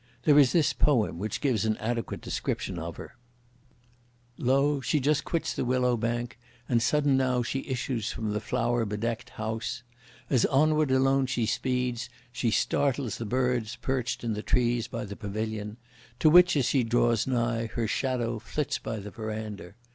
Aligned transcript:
There 0.23 0.39
is 0.39 0.51
this 0.51 0.73
poem, 0.73 1.19
which 1.19 1.41
gives 1.41 1.63
an 1.63 1.77
adequate 1.77 2.21
description 2.21 2.79
of 2.79 2.97
her: 2.97 3.17
Lo 4.39 4.81
she 4.81 4.99
just 4.99 5.23
quits 5.23 5.53
the 5.53 5.63
willow 5.63 5.95
bank; 5.95 6.39
and 6.67 6.81
sudden 6.81 7.15
now 7.17 7.43
she 7.43 7.67
issues 7.67 8.11
from 8.11 8.31
the 8.33 8.39
flower 8.39 8.83
bedecked 8.83 9.29
house; 9.29 9.83
As 10.27 10.43
onward 10.47 10.89
alone 10.89 11.27
she 11.27 11.45
speeds, 11.45 12.09
she 12.31 12.49
startles 12.49 13.19
the 13.19 13.27
birds 13.27 13.75
perched 13.75 14.23
in 14.23 14.33
the 14.33 14.41
trees, 14.41 14.87
by 14.87 15.05
the 15.05 15.15
pavilion; 15.15 15.77
to 16.17 16.31
which 16.31 16.57
as 16.57 16.65
she 16.65 16.83
draws 16.83 17.27
nigh, 17.27 17.67
her 17.67 17.85
shadow 17.85 18.39
flits 18.39 18.79
by 18.79 18.97
the 18.97 19.11
verandah! 19.11 19.75